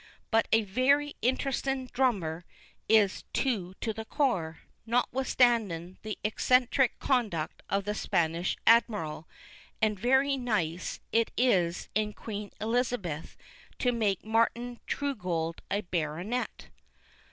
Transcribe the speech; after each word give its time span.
But 0.31 0.47
a 0.51 0.63
very 0.63 1.13
interestin 1.21 1.87
drammer 1.93 2.43
is 2.89 3.23
Troo 3.35 3.75
to 3.81 3.93
the 3.93 4.03
Core, 4.03 4.61
notwithstandin 4.87 5.97
the 6.01 6.17
eccentric 6.23 6.97
conduct 6.97 7.61
of 7.69 7.83
the 7.83 7.93
Spanish 7.93 8.57
Admiral; 8.65 9.27
and 9.79 9.99
very 9.99 10.37
nice 10.37 11.01
it 11.11 11.29
is 11.37 11.87
in 11.93 12.13
Queen 12.13 12.49
Elizabeth 12.59 13.37
to 13.77 13.91
make 13.91 14.25
Martin 14.25 14.79
Truegold 14.87 15.59
a 15.69 15.81
baronet. 15.81 16.69